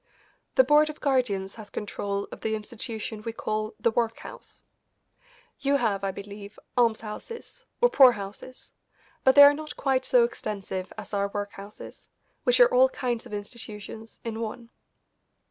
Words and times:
The 0.55 0.63
Board 0.63 0.89
of 0.89 0.99
Guardians 0.99 1.53
has 1.61 1.69
control 1.69 2.27
of 2.31 2.41
the 2.41 2.55
institution 2.55 3.21
we 3.21 3.33
call 3.33 3.75
the 3.79 3.91
workhouse. 3.91 4.63
You 5.59 5.75
have, 5.75 6.03
I 6.03 6.09
believe, 6.09 6.57
almshouses, 6.75 7.67
or 7.81 7.87
poorhouses, 7.91 8.73
but 9.23 9.35
they 9.35 9.43
are 9.43 9.53
not 9.53 9.77
quite 9.77 10.03
so 10.03 10.23
extensive 10.23 10.91
as 10.97 11.13
our 11.13 11.27
workhouses, 11.27 12.09
which 12.45 12.59
are 12.59 12.73
all 12.73 12.89
kinds 12.89 13.27
of 13.27 13.31
institutions 13.35 14.19
in 14.23 14.39
one. 14.39 14.71